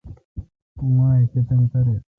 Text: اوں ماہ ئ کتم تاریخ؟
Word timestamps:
اوں 0.79 0.89
ماہ 0.95 1.15
ئ 1.21 1.27
کتم 1.31 1.61
تاریخ؟ 1.71 2.01